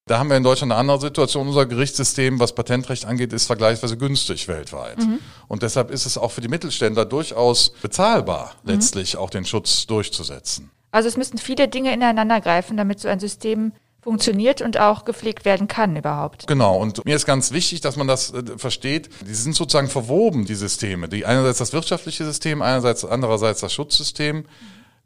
Da 0.09 0.19
haben 0.19 0.31
wir 0.31 0.37
in 0.37 0.43
Deutschland 0.43 0.73
eine 0.73 0.81
andere 0.81 1.01
Situation. 1.01 1.47
Unser 1.47 1.67
Gerichtssystem, 1.67 2.41
was 2.41 2.55
Patentrecht 2.55 3.05
angeht, 3.05 3.33
ist 3.33 3.47
vergleichsweise 3.47 3.97
günstig 3.97 4.49
weltweit. 4.49 4.99
Mhm. 4.99 5.19
Und 5.47 5.63
deshalb 5.63 5.91
ist 5.91 6.07
es 6.07 6.19
auch 6.19 6.33
für 6.33 6.41
die 6.41 6.49
Mittelständler 6.49 7.05
durchaus 7.05 7.71
bezahlbar, 7.83 8.55
mhm. 8.63 8.71
letztlich 8.71 9.17
auch 9.17 9.31
den 9.31 9.45
Schutz 9.45 9.87
durchzusetzen. 9.87 10.71
Also 10.91 11.09
es 11.09 11.17
müssen 11.19 11.39
viele 11.39 11.69
Dinge 11.69 11.93
ineinander 11.93 12.41
greifen, 12.41 12.77
damit 12.79 13.01
so 13.01 13.09
ein 13.09 13.21
System 13.21 13.73
funktioniert 14.01 14.63
und 14.63 14.79
auch 14.79 15.05
gepflegt 15.05 15.45
werden 15.45 15.69
kann 15.69 15.95
überhaupt. 15.95 16.47
Genau, 16.47 16.79
und 16.79 17.05
mir 17.05 17.15
ist 17.15 17.27
ganz 17.27 17.53
wichtig, 17.53 17.83
dass 17.83 17.97
man 17.97 18.07
das 18.07 18.33
äh, 18.33 18.43
versteht. 18.57 19.11
Die 19.29 19.35
sind 19.35 19.55
sozusagen 19.55 19.89
verwoben, 19.89 20.47
die 20.47 20.55
Systeme. 20.55 21.09
Die 21.09 21.27
einerseits 21.27 21.59
das 21.59 21.75
wirtschaftliche 21.75 22.25
System, 22.25 22.63
einerseits 22.63 23.05
andererseits 23.05 23.61
das 23.61 23.75
Schutzsystem 23.75 24.47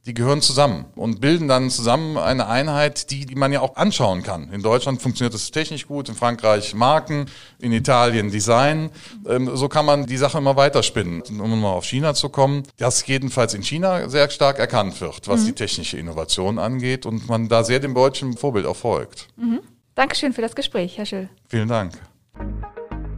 die 0.07 0.15
gehören 0.15 0.41
zusammen 0.43 0.87
und 0.97 1.21
bilden 1.21 1.47
dann 1.47 1.71
zusammen 1.71 2.17
eine 2.17 2.49
Einheit, 2.49 3.13
die, 3.13 3.25
die 3.25 3.37
man 3.37 3.53
ja 3.53 3.61
auch 3.61 3.77
anschauen 3.77 4.25
kann. 4.25 4.53
In 4.53 4.63
Deutschland 4.63 5.01
funktioniert 5.01 5.33
das 5.33 5.53
technisch 5.53 5.87
gut, 5.87 6.09
in 6.09 6.17
Frankreich 6.17 6.75
Marken, 6.75 7.27
in 7.61 7.71
Italien 7.73 8.31
Design. 8.31 8.91
Ähm, 9.29 9.49
so 9.55 9.69
kann 9.69 9.87
man 9.87 10.07
die 10.07 10.17
Sache 10.17 10.39
immer 10.39 10.57
weiterspinnen. 10.57 11.23
Um 11.41 11.61
mal 11.61 11.71
auf 11.71 11.85
China 11.85 12.15
zu 12.15 12.31
kommen, 12.31 12.65
das 12.79 13.07
jedenfalls 13.07 13.55
in 13.55 13.63
China 13.63 14.09
sehr 14.09 14.29
stark 14.31 14.59
erkannt 14.59 15.01
wird, 15.01 15.29
was 15.29 15.43
mhm. 15.43 15.47
die 15.47 15.53
technische 15.53 15.99
Innovation 15.99 16.59
angeht 16.59 17.07
und 17.07 17.29
man 17.29 17.49
da 17.49 17.63
sehr 17.63 17.79
dem 17.79 17.95
deutschen 17.95 18.37
Vorbild 18.37 18.67
auch 18.67 18.77
folgt. 18.77 19.29
Mhm. 19.37 19.61
Dankeschön 19.95 20.33
für 20.33 20.43
das 20.43 20.57
Gespräch, 20.57 20.99
Herr 20.99 21.07
Schill. 21.07 21.29
Vielen 21.49 21.69
Dank. 21.69 21.93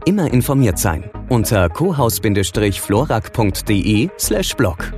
Immer 0.05 0.31
informiert 0.31 0.77
sein 0.77 1.09
unter 1.29 1.67
cohaus-florak.de 1.69 4.09
slash 4.19 4.55
blog. 4.55 4.93